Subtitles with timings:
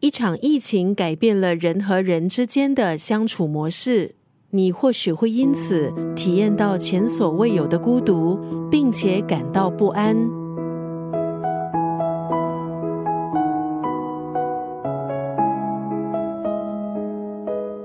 [0.00, 4.14] 一场疫情改变了人和人之间的相处模式，
[4.48, 8.40] 你或许会因此体验到前所未有的孤独，
[8.70, 10.16] 并且感到不安。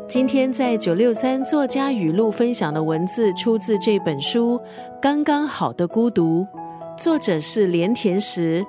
[0.07, 4.57] 今天在九六三作家语录分享的文字出自这本书
[5.01, 6.43] 《刚刚好的孤独》，
[6.97, 8.65] 作者是连田石。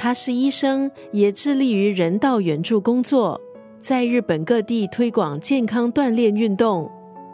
[0.00, 3.40] 他是医生，也致力于人道援助工作，
[3.80, 6.88] 在日本各地推广健康锻炼运动。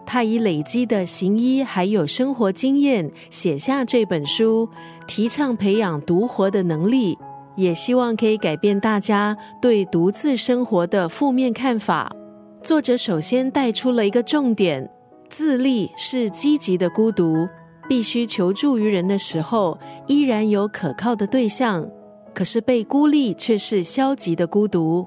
[0.06, 4.70] 他以累积的行医还有生活经验，写下这本书，
[5.06, 7.18] 提倡培养独活的能力，
[7.54, 12.16] 也希望可以改变大家对独自生活的负面看法。
[12.62, 14.90] 作者首先带出了一个重点：
[15.28, 17.46] 自立是积极的孤独，
[17.86, 21.86] 必须求助于人的时候，依然有可靠的对象。
[22.34, 25.06] 可是被孤立却是消极的孤独。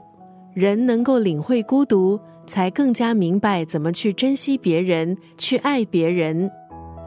[0.54, 6.50] 人能够领会孤独，才更加明白怎么去珍惜别人，去爱别人。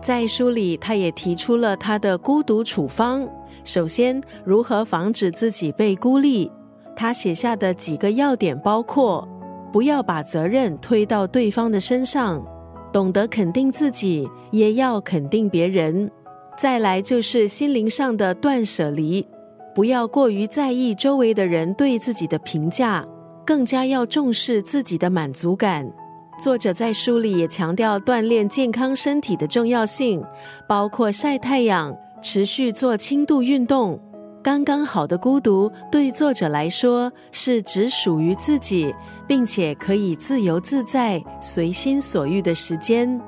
[0.00, 3.28] 在书里，他也提出了他的孤独处方。
[3.64, 6.50] 首先，如何防止自己被孤立？
[6.94, 9.28] 他写下的几个要点包括：
[9.72, 12.44] 不要把责任推到对方的身上，
[12.92, 16.10] 懂得肯定自己，也要肯定别人。
[16.56, 19.26] 再来就是心灵上的断舍离。
[19.74, 23.06] 不要过于在意周围的人对自己的评价，
[23.46, 25.90] 更加要重视自己的满足感。
[26.38, 30.24] 作者在书里也强调锻炼健康身体的重要性，
[30.66, 34.00] 包括晒太阳、持续做轻度运动。
[34.42, 38.94] 刚刚好的孤独，对作者来说是只属于自己，
[39.28, 43.20] 并且可以自由自在、随心所欲的时间。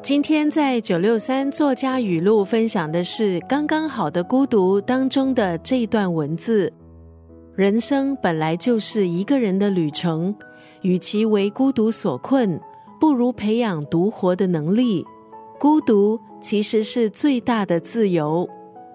[0.00, 6.72] 今天在九六三作家语录分享的是《刚刚好的孤独》当中的这一段文字：
[7.54, 10.34] 人生本来就是一个人的旅程，
[10.82, 12.58] 与其为孤独所困，
[13.00, 15.04] 不如培养独活的能力。
[15.58, 18.48] 孤独其实是最大的自由。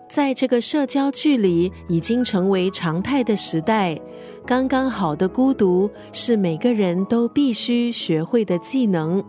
[0.10, 4.00] 在这个社交距离已经成为常态的时代，
[4.46, 9.24] 刚刚好的孤独是每个人都必须学会的技能。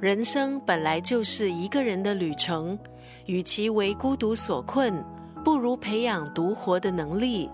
[0.00, 2.78] 人生本来就是一个人的旅程，
[3.26, 5.04] 与其为孤独所困，
[5.44, 7.50] 不如培养独活的能力。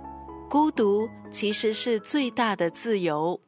[0.51, 3.41] 孤独其实是最大的自由。